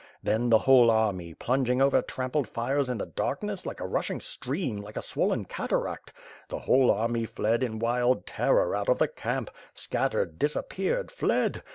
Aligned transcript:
Then, 0.23 0.49
the 0.49 0.57
whole 0.57 0.89
army, 0.89 1.35
plunging 1.35 1.79
over 1.79 2.01
trampled 2.01 2.47
fires 2.47 2.89
in 2.89 2.97
the 2.97 3.05
darkness, 3.05 3.67
like 3.67 3.79
a 3.79 3.85
rushing 3.85 4.19
stream, 4.19 4.77
like 4.81 4.97
a 4.97 5.01
swollen 5.03 5.45
cataract; 5.45 6.11
the 6.49 6.57
whole 6.57 6.89
army 6.89 7.25
fled 7.27 7.61
in 7.61 7.77
wild 7.77 8.25
terror, 8.25 8.75
out 8.75 8.89
of 8.89 8.97
the 8.97 9.07
camp; 9.07 9.51
scattered, 9.75 10.39
disappeared, 10.39 11.11
fled. 11.11 11.61